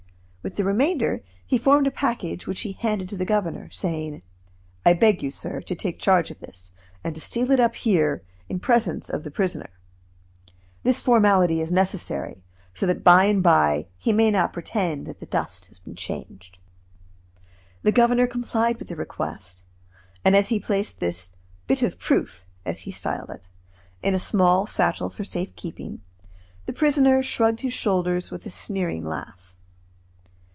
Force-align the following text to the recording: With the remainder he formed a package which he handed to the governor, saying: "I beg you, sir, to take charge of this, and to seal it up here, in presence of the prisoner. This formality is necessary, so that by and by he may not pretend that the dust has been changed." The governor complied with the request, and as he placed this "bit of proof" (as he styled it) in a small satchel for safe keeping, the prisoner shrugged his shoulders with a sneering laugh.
With 0.43 0.55
the 0.55 0.63
remainder 0.65 1.21
he 1.45 1.59
formed 1.59 1.85
a 1.85 1.91
package 1.91 2.47
which 2.47 2.61
he 2.61 2.71
handed 2.71 3.07
to 3.09 3.15
the 3.15 3.25
governor, 3.27 3.69
saying: 3.69 4.23
"I 4.83 4.93
beg 4.93 5.21
you, 5.21 5.29
sir, 5.29 5.61
to 5.61 5.75
take 5.75 5.99
charge 5.99 6.31
of 6.31 6.39
this, 6.39 6.71
and 7.03 7.13
to 7.13 7.21
seal 7.21 7.51
it 7.51 7.59
up 7.59 7.75
here, 7.75 8.23
in 8.49 8.59
presence 8.59 9.07
of 9.07 9.23
the 9.23 9.29
prisoner. 9.29 9.69
This 10.81 10.99
formality 10.99 11.61
is 11.61 11.71
necessary, 11.71 12.43
so 12.73 12.87
that 12.87 13.03
by 13.03 13.25
and 13.25 13.43
by 13.43 13.85
he 13.99 14.11
may 14.11 14.31
not 14.31 14.51
pretend 14.51 15.05
that 15.05 15.19
the 15.19 15.27
dust 15.27 15.67
has 15.67 15.77
been 15.77 15.93
changed." 15.93 16.57
The 17.83 17.91
governor 17.91 18.25
complied 18.25 18.79
with 18.79 18.87
the 18.87 18.95
request, 18.95 19.61
and 20.25 20.35
as 20.35 20.49
he 20.49 20.59
placed 20.59 20.99
this 20.99 21.35
"bit 21.67 21.83
of 21.83 21.99
proof" 21.99 22.47
(as 22.65 22.79
he 22.79 22.91
styled 22.91 23.29
it) 23.29 23.47
in 24.01 24.15
a 24.15 24.17
small 24.17 24.65
satchel 24.65 25.11
for 25.11 25.23
safe 25.23 25.55
keeping, 25.55 26.01
the 26.65 26.73
prisoner 26.73 27.21
shrugged 27.21 27.61
his 27.61 27.73
shoulders 27.73 28.31
with 28.31 28.43
a 28.47 28.49
sneering 28.49 29.03
laugh. 29.03 29.49